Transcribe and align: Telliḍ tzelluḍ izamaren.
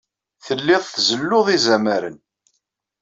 Telliḍ 0.45 0.81
tzelluḍ 0.85 1.47
izamaren. 1.55 2.17